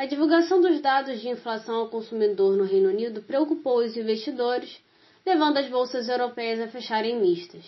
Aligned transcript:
a 0.00 0.06
divulgação 0.06 0.62
dos 0.62 0.80
dados 0.80 1.20
de 1.20 1.28
inflação 1.28 1.74
ao 1.74 1.90
consumidor 1.90 2.56
no 2.56 2.64
Reino 2.64 2.88
Unido 2.88 3.20
preocupou 3.20 3.84
os 3.84 3.94
investidores, 3.98 4.80
levando 5.26 5.58
as 5.58 5.68
bolsas 5.68 6.08
europeias 6.08 6.58
a 6.58 6.68
fecharem 6.68 7.20
mistas. 7.20 7.66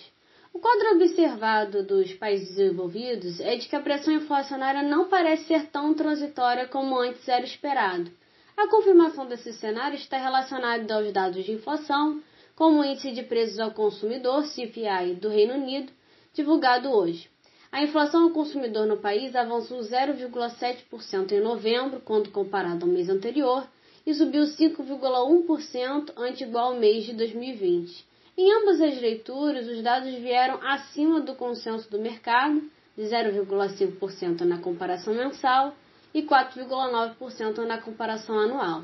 O 0.51 0.59
quadro 0.59 0.93
observado 0.93 1.83
dos 1.83 2.15
países 2.15 2.57
desenvolvidos 2.57 3.39
é 3.39 3.57
de 3.57 3.69
que 3.69 3.77
a 3.77 3.83
pressão 3.83 4.15
inflacionária 4.15 4.83
não 4.83 5.11
parece 5.11 5.45
ser 5.45 5.67
tão 5.67 5.93
transitória 5.93 6.67
como 6.67 6.99
antes 6.99 7.29
era 7.29 7.45
esperado. 7.45 8.11
A 8.57 8.67
confirmação 8.67 9.27
desse 9.27 9.53
cenário 9.53 9.97
está 9.97 10.17
relacionada 10.17 10.95
aos 10.95 11.13
dados 11.13 11.45
de 11.45 11.53
inflação, 11.53 12.23
como 12.57 12.81
o 12.81 12.85
índice 12.87 13.13
de 13.13 13.25
preços 13.25 13.61
ao 13.61 13.73
consumidor, 13.73 14.47
CPI, 14.47 15.17
do 15.21 15.29
Reino 15.29 15.53
Unido, 15.53 15.93
divulgado 16.33 16.91
hoje. 16.91 17.32
A 17.73 17.83
inflação 17.83 18.25
ao 18.25 18.31
consumidor 18.31 18.87
no 18.87 18.99
país 18.99 19.35
avançou 19.35 19.81
0,7% 19.81 21.33
em 21.33 21.41
novembro, 21.41 22.03
quando 22.05 22.31
comparado 22.31 22.85
ao 22.85 22.93
mês 22.93 23.09
anterior, 23.09 23.67
e 24.05 24.13
subiu 24.13 24.43
5,1% 24.43 26.13
ante 26.19 26.45
igual 26.45 26.75
mês 26.75 27.05
de 27.05 27.15
2020. 27.15 28.07
Em 28.37 28.53
ambas 28.53 28.79
as 28.79 29.01
leituras, 29.01 29.67
os 29.67 29.83
dados 29.83 30.13
vieram 30.17 30.61
acima 30.63 31.23
do 31.23 31.35
consenso 31.35 31.91
do 31.91 31.99
mercado, 31.99 32.63
de 32.95 33.05
0,5% 33.05 34.43
na 34.43 34.59
comparação 34.59 35.15
mensal 35.15 35.75
e 36.13 36.23
4,9% 36.23 37.65
na 37.65 37.79
comparação 37.79 38.39
anual. 38.39 38.83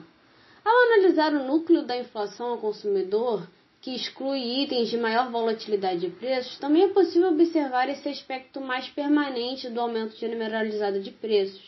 Ao 0.65 0.83
analisar 0.85 1.35
o 1.35 1.47
núcleo 1.47 1.83
da 1.83 1.99
inflação 1.99 2.53
ao 2.53 2.59
consumidor, 2.59 3.47
que 3.81 3.95
exclui 3.95 4.63
itens 4.63 4.89
de 4.89 4.97
maior 4.97 5.31
volatilidade 5.31 6.01
de 6.01 6.11
preços, 6.11 6.59
também 6.59 6.85
é 6.85 6.89
possível 6.89 7.29
observar 7.29 7.89
esse 7.89 8.09
aspecto 8.09 8.61
mais 8.61 8.89
permanente 8.89 9.71
do 9.71 9.81
aumento 9.81 10.17
generalizado 10.17 11.01
de 11.01 11.11
preços, 11.11 11.63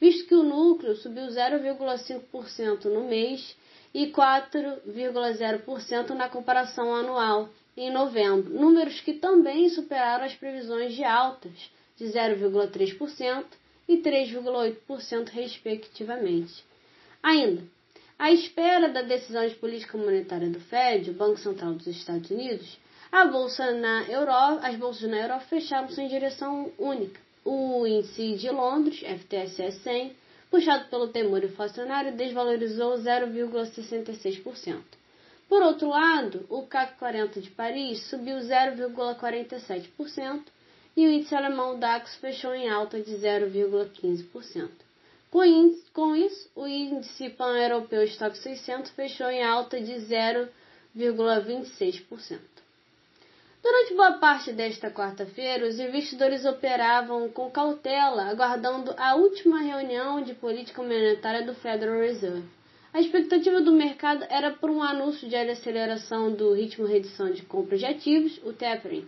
visto 0.00 0.26
que 0.26 0.34
o 0.34 0.42
núcleo 0.42 0.96
subiu 0.96 1.26
0,5% 1.26 2.86
no 2.86 3.04
mês 3.04 3.56
e 3.92 4.08
4,0% 4.08 6.10
na 6.10 6.28
comparação 6.28 6.94
anual 6.94 7.48
em 7.76 7.90
novembro, 7.90 8.52
números 8.52 9.00
que 9.00 9.14
também 9.14 9.68
superaram 9.68 10.24
as 10.24 10.34
previsões 10.34 10.94
de 10.94 11.04
altas 11.04 11.52
de 11.96 12.04
0,3% 12.06 13.44
e 13.88 13.98
3,8% 13.98 15.28
respectivamente. 15.28 16.64
Ainda, 17.22 17.62
à 18.18 18.30
espera 18.30 18.88
da 18.88 19.02
decisão 19.02 19.46
de 19.46 19.54
política 19.56 19.98
monetária 19.98 20.48
do 20.48 20.60
Fed, 20.60 21.10
o 21.10 21.14
Banco 21.14 21.38
Central 21.38 21.74
dos 21.74 21.86
Estados 21.86 22.30
Unidos, 22.30 22.78
a 23.10 23.26
bolsa 23.26 23.72
na 23.72 24.04
Europa, 24.04 24.66
as 24.66 24.76
bolsas 24.76 25.10
na 25.10 25.18
Europa 25.18 25.44
fecharam-se 25.46 26.00
em 26.00 26.08
direção 26.08 26.72
única. 26.78 27.20
O 27.44 27.86
índice 27.86 28.36
de 28.36 28.48
Londres, 28.50 29.00
FTSE 29.00 29.72
100, 29.82 30.16
puxado 30.50 30.88
pelo 30.88 31.08
temor 31.08 31.44
inflacionário, 31.44 32.16
desvalorizou 32.16 32.94
0,66%. 32.94 34.80
Por 35.48 35.62
outro 35.62 35.88
lado, 35.88 36.46
o 36.48 36.66
CAC 36.66 36.96
40 36.98 37.40
de 37.40 37.50
Paris 37.50 38.02
subiu 38.08 38.38
0,47% 38.38 40.42
e 40.96 41.06
o 41.06 41.10
índice 41.10 41.34
alemão 41.34 41.78
DAX 41.78 42.16
fechou 42.16 42.54
em 42.54 42.70
alta 42.70 43.00
de 43.00 43.12
0,15%. 43.12 44.83
Com 45.34 45.42
isso, 46.14 46.48
o 46.54 46.64
índice 46.64 47.28
pan-europeu 47.30 48.04
Stock 48.04 48.38
600 48.38 48.92
fechou 48.92 49.28
em 49.28 49.42
alta 49.42 49.80
de 49.80 49.94
0,26%. 49.94 52.38
Durante 53.60 53.94
boa 53.94 54.12
parte 54.12 54.52
desta 54.52 54.92
quarta-feira, 54.92 55.66
os 55.66 55.80
investidores 55.80 56.44
operavam 56.44 57.28
com 57.30 57.50
cautela, 57.50 58.26
aguardando 58.26 58.94
a 58.96 59.16
última 59.16 59.60
reunião 59.60 60.22
de 60.22 60.34
política 60.34 60.80
monetária 60.80 61.44
do 61.44 61.52
Federal 61.52 61.98
Reserve. 61.98 62.44
A 62.92 63.00
expectativa 63.00 63.60
do 63.60 63.72
mercado 63.72 64.24
era 64.30 64.52
por 64.52 64.70
um 64.70 64.84
anúncio 64.84 65.28
de 65.28 65.34
aceleração 65.34 66.30
do 66.30 66.52
ritmo 66.52 66.86
de 66.86 66.92
redução 66.92 67.32
de 67.32 67.42
compra 67.42 67.76
de 67.76 67.86
ativos, 67.86 68.40
o 68.44 68.52
tapering. 68.52 69.04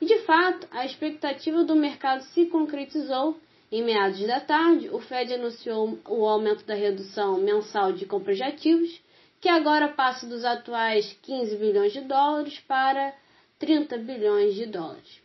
E 0.00 0.06
de 0.06 0.20
fato, 0.20 0.66
a 0.70 0.86
expectativa 0.86 1.64
do 1.64 1.76
mercado 1.76 2.22
se 2.22 2.46
concretizou 2.46 3.38
em 3.70 3.82
meados 3.82 4.24
da 4.24 4.38
tarde, 4.38 4.88
o 4.90 5.00
Fed 5.00 5.34
anunciou 5.34 5.98
o 6.08 6.24
aumento 6.26 6.64
da 6.64 6.74
redução 6.74 7.38
mensal 7.40 7.92
de 7.92 8.06
compras 8.06 8.36
de 8.36 8.44
ativos, 8.44 9.00
que 9.40 9.48
agora 9.48 9.88
passa 9.88 10.24
dos 10.26 10.44
atuais 10.44 11.18
15 11.22 11.56
bilhões 11.56 11.92
de 11.92 12.00
dólares 12.02 12.60
para 12.60 13.12
30 13.58 13.98
bilhões 13.98 14.54
de 14.54 14.66
dólares. 14.66 15.20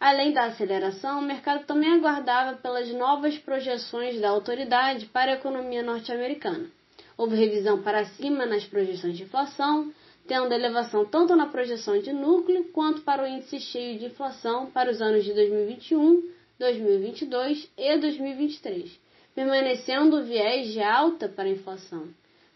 Além 0.00 0.32
da 0.32 0.46
aceleração, 0.46 1.20
o 1.20 1.22
mercado 1.22 1.66
também 1.66 1.92
aguardava 1.94 2.56
pelas 2.56 2.88
novas 2.90 3.38
projeções 3.38 4.20
da 4.20 4.28
autoridade 4.28 5.06
para 5.06 5.32
a 5.32 5.36
economia 5.36 5.82
norte-americana. 5.82 6.66
Houve 7.16 7.36
revisão 7.36 7.80
para 7.80 8.04
cima 8.04 8.44
nas 8.44 8.64
projeções 8.64 9.16
de 9.16 9.22
inflação, 9.22 9.92
tendo 10.26 10.52
elevação 10.52 11.04
tanto 11.04 11.36
na 11.36 11.46
projeção 11.46 11.98
de 12.00 12.12
núcleo 12.12 12.64
quanto 12.72 13.02
para 13.02 13.22
o 13.22 13.26
índice 13.26 13.60
cheio 13.60 14.00
de 14.00 14.06
inflação 14.06 14.66
para 14.66 14.90
os 14.90 15.00
anos 15.00 15.24
de 15.24 15.32
2021 15.32 16.34
2022 16.58 17.70
e 17.76 17.98
2023, 17.98 19.00
permanecendo 19.34 20.18
o 20.18 20.24
viés 20.24 20.72
de 20.72 20.80
alta 20.80 21.28
para 21.28 21.44
a 21.44 21.52
inflação. 21.52 22.08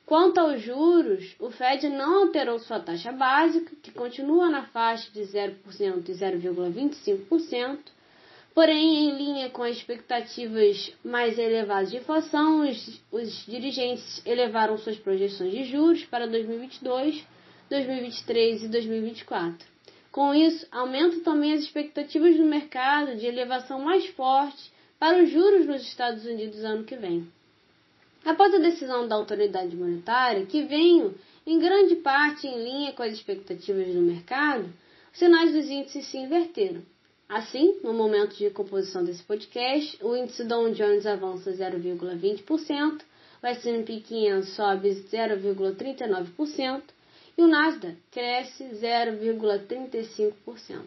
Quanto 0.08 0.38
aos 0.38 0.62
juros, 0.62 1.36
o 1.38 1.50
Fed 1.50 1.86
não 1.90 2.22
alterou 2.22 2.58
sua 2.58 2.80
taxa 2.80 3.12
básica, 3.12 3.76
que 3.82 3.90
continua 3.90 4.48
na 4.48 4.64
faixa 4.64 5.10
de 5.12 5.20
0% 5.20 6.08
e 6.08 6.12
0,25%, 6.12 7.78
porém, 8.54 9.10
em 9.10 9.16
linha 9.18 9.50
com 9.50 9.62
as 9.62 9.76
expectativas 9.76 10.92
mais 11.04 11.38
elevadas 11.38 11.90
de 11.90 11.98
inflação, 11.98 12.66
os, 12.66 13.02
os 13.12 13.44
dirigentes 13.44 14.22
elevaram 14.24 14.78
suas 14.78 14.96
projeções 14.96 15.52
de 15.52 15.64
juros 15.64 16.04
para 16.06 16.26
2022, 16.26 17.22
2023 17.68 18.62
e 18.62 18.68
2024. 18.68 19.77
Com 20.18 20.34
isso, 20.34 20.66
aumentam 20.72 21.20
também 21.20 21.52
as 21.52 21.60
expectativas 21.60 22.36
do 22.36 22.44
mercado 22.44 23.14
de 23.14 23.24
elevação 23.24 23.80
mais 23.80 24.04
forte 24.08 24.72
para 24.98 25.22
os 25.22 25.30
juros 25.30 25.64
nos 25.64 25.82
Estados 25.82 26.26
Unidos 26.26 26.64
ano 26.64 26.82
que 26.82 26.96
vem. 26.96 27.30
Após 28.24 28.52
a 28.52 28.58
decisão 28.58 29.06
da 29.06 29.14
autoridade 29.14 29.76
monetária, 29.76 30.44
que 30.44 30.64
veio 30.64 31.14
em 31.46 31.60
grande 31.60 31.94
parte 31.94 32.48
em 32.48 32.64
linha 32.64 32.92
com 32.94 33.04
as 33.04 33.12
expectativas 33.12 33.94
do 33.94 34.00
mercado, 34.00 34.68
os 35.12 35.18
sinais 35.20 35.52
dos 35.52 35.66
índices 35.66 36.04
se 36.08 36.18
inverteram. 36.18 36.82
Assim, 37.28 37.76
no 37.84 37.94
momento 37.94 38.34
de 38.34 38.50
composição 38.50 39.04
desse 39.04 39.22
podcast, 39.22 40.04
o 40.04 40.16
índice 40.16 40.42
Dow 40.42 40.68
Jones 40.72 41.06
avança 41.06 41.52
0,20%, 41.52 43.02
o 43.40 43.46
S&P 43.46 44.00
500 44.00 44.48
sobe 44.48 44.90
0,39%, 45.12 46.82
e 47.38 47.42
o 47.42 47.46
Nasdaq 47.46 47.96
cresce 48.10 48.64
0,35%. 48.64 50.82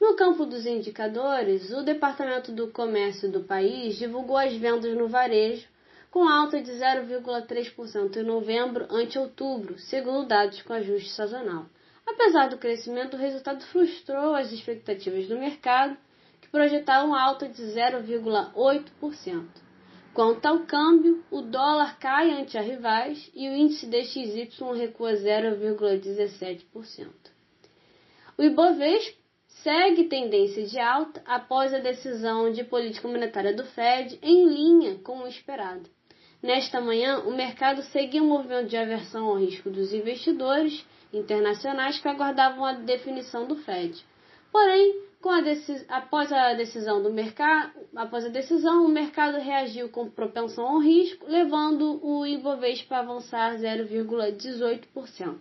No 0.00 0.16
campo 0.16 0.44
dos 0.44 0.66
indicadores, 0.66 1.70
o 1.70 1.84
Departamento 1.84 2.50
do 2.50 2.66
Comércio 2.66 3.30
do 3.30 3.44
país 3.44 3.96
divulgou 3.96 4.36
as 4.36 4.52
vendas 4.54 4.92
no 4.96 5.06
varejo, 5.06 5.68
com 6.10 6.28
alta 6.28 6.60
de 6.60 6.72
0,3% 6.72 8.16
em 8.16 8.24
novembro 8.24 8.88
ante 8.90 9.20
outubro, 9.20 9.78
segundo 9.78 10.26
dados 10.26 10.60
com 10.62 10.72
ajuste 10.72 11.10
sazonal. 11.10 11.66
Apesar 12.04 12.48
do 12.48 12.58
crescimento, 12.58 13.16
o 13.16 13.20
resultado 13.20 13.64
frustrou 13.66 14.34
as 14.34 14.50
expectativas 14.50 15.28
do 15.28 15.38
mercado, 15.38 15.96
que 16.40 16.48
projetavam 16.48 17.14
alta 17.14 17.48
de 17.48 17.62
0,8%. 17.62 19.67
Quanto 20.14 20.46
ao 20.46 20.60
câmbio, 20.60 21.22
o 21.30 21.42
dólar 21.42 21.98
cai 21.98 22.30
ante 22.30 22.58
a 22.58 22.60
rivais 22.60 23.30
e 23.34 23.48
o 23.48 23.54
índice 23.54 23.86
DXY 23.86 24.48
recua 24.76 25.12
0,17%. 25.12 27.08
O 28.36 28.42
Ibovespa 28.42 29.16
segue 29.62 30.04
tendência 30.04 30.66
de 30.66 30.78
alta 30.78 31.22
após 31.24 31.74
a 31.74 31.78
decisão 31.78 32.50
de 32.52 32.64
política 32.64 33.08
monetária 33.08 33.54
do 33.54 33.64
Fed 33.64 34.18
em 34.22 34.48
linha 34.48 34.98
com 34.98 35.18
o 35.20 35.26
esperado. 35.26 35.88
Nesta 36.42 36.80
manhã, 36.80 37.18
o 37.20 37.34
mercado 37.34 37.82
seguia 37.82 38.22
um 38.22 38.28
movimento 38.28 38.68
de 38.68 38.76
aversão 38.76 39.26
ao 39.26 39.38
risco 39.38 39.68
dos 39.70 39.92
investidores 39.92 40.86
internacionais 41.12 41.98
que 41.98 42.06
aguardavam 42.06 42.64
a 42.64 42.74
definição 42.74 43.46
do 43.46 43.56
Fed. 43.56 44.04
Porém, 44.52 45.07
A. 45.24 45.96
Após 45.96 46.32
a 46.32 46.54
decisão 46.54 47.02
do 47.02 47.12
mercado, 47.12 47.72
após 47.96 48.24
a 48.24 48.28
decisão, 48.28 48.84
o 48.84 48.88
mercado 48.88 49.38
reagiu 49.38 49.88
com 49.88 50.08
propensão 50.08 50.66
ao 50.66 50.78
risco, 50.78 51.26
levando 51.28 51.98
o 52.04 52.24
Ibovespa 52.24 52.96
a 52.96 53.00
avançar 53.00 53.56
0,18%. 53.56 55.36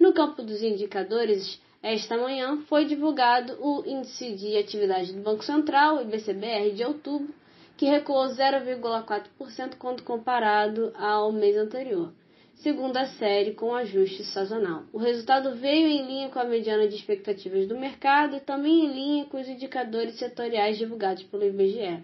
No 0.00 0.12
campo 0.12 0.42
dos 0.42 0.62
indicadores, 0.62 1.60
esta 1.80 2.16
manhã 2.16 2.58
foi 2.68 2.86
divulgado 2.86 3.56
o 3.60 3.84
Índice 3.86 4.34
de 4.34 4.56
Atividade 4.56 5.12
do 5.12 5.22
Banco 5.22 5.44
Central, 5.44 6.02
IBCBR, 6.02 6.72
de 6.72 6.84
outubro, 6.84 7.32
que 7.76 7.86
recuou 7.86 8.26
0,4% 8.26 9.76
quando 9.78 10.02
comparado 10.02 10.92
ao 10.96 11.30
mês 11.30 11.56
anterior, 11.56 12.12
segundo 12.58 12.96
a 12.96 13.06
série 13.06 13.54
com 13.54 13.74
ajuste 13.74 14.22
sazonal. 14.24 14.82
O 14.92 14.98
resultado 14.98 15.54
veio 15.54 15.86
em 15.86 16.06
linha 16.06 16.28
com 16.28 16.38
a 16.38 16.44
mediana 16.44 16.86
de 16.88 16.96
expectativas 16.96 17.66
do 17.68 17.78
mercado 17.78 18.36
e 18.36 18.40
também 18.40 18.84
em 18.84 18.92
linha 18.92 19.24
com 19.26 19.40
os 19.40 19.48
indicadores 19.48 20.16
setoriais 20.16 20.76
divulgados 20.76 21.22
pelo 21.24 21.44
IBGE. 21.44 22.02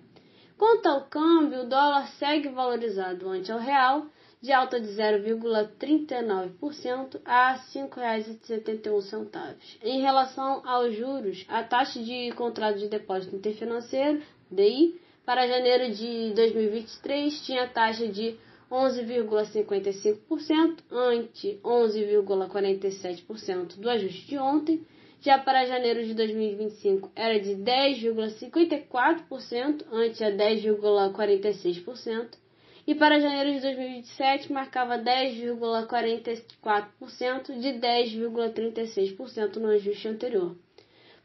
Quanto 0.57 0.87
ao 0.87 1.07
câmbio, 1.07 1.63
o 1.63 1.69
dólar 1.69 2.07
segue 2.19 2.49
valorizado 2.49 3.29
ante 3.29 3.51
o 3.51 3.59
real, 3.59 4.07
de 4.41 4.53
alta 4.53 4.79
de 4.79 4.87
0,39% 4.89 7.21
a 7.25 7.55
R$ 7.55 7.61
5,71. 7.75 9.57
Em 9.83 10.03
relação 10.03 10.63
aos 10.65 10.95
juros, 10.95 11.45
a 11.49 11.65
taxa 11.65 12.01
de 12.01 12.31
contrato 12.33 12.79
de 12.79 12.87
depósito 12.89 13.35
interfinanceiro, 13.35 14.23
DI, 14.51 15.01
para 15.25 15.49
janeiro 15.49 15.95
de 15.95 16.35
2023 16.35 17.41
tinha 17.45 17.67
taxa 17.67 18.07
de 18.07 18.39
11,55% 18.71 20.79
ante 20.91 21.59
11,47% 21.63 23.79
do 23.79 23.91
ajuste 23.91 24.27
de 24.27 24.39
ontem. 24.39 24.87
Já 25.21 25.39
para 25.39 25.65
janeiro 25.65 26.05
de 26.05 26.15
2025 26.15 27.11
era 27.17 27.41
de 27.41 27.57
10,54% 27.57 29.87
ante 29.91 30.23
a 30.23 30.31
10,46% 30.31 32.45
e 32.87 32.95
para 32.95 33.19
janeiro 33.19 33.55
de 33.55 33.61
2027 33.61 34.53
marcava 34.53 34.99
10,44% 34.99 37.59
de 37.59 37.71
10,36% 37.71 39.57
no 39.57 39.69
ajuste 39.69 40.09
anterior. 40.09 40.55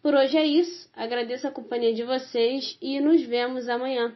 Por 0.02 0.14
hoje 0.14 0.38
é 0.38 0.46
isso. 0.46 0.90
Agradeço 0.96 1.46
a 1.48 1.52
companhia 1.52 1.94
de 1.94 2.04
vocês 2.04 2.78
e 2.82 3.02
nos 3.02 3.22
vemos 3.24 3.68
amanhã. 3.68 4.16